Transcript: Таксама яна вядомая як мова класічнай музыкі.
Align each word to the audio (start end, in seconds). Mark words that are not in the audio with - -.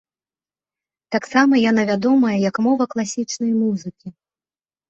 Таксама 1.15 1.53
яна 1.69 1.81
вядомая 1.91 2.33
як 2.49 2.55
мова 2.69 2.83
класічнай 2.95 3.53
музыкі. 3.63 4.07